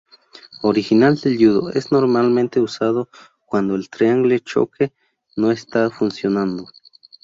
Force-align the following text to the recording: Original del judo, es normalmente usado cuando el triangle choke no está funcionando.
Original 0.63 1.21
del 1.21 1.37
judo, 1.37 1.69
es 1.69 1.91
normalmente 1.91 2.59
usado 2.59 3.07
cuando 3.45 3.75
el 3.75 3.87
triangle 3.87 4.39
choke 4.39 4.91
no 5.35 5.51
está 5.51 5.91
funcionando. 5.91 6.65